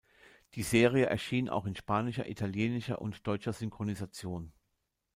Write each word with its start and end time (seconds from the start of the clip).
Die 0.55 0.63
Serie 0.63 1.05
erschien 1.05 1.47
auch 1.47 1.67
in 1.67 1.75
spanischer, 1.75 2.27
italienischer 2.27 2.99
und 3.03 3.27
deutscher 3.27 3.53
Synchronisation. 3.53 4.51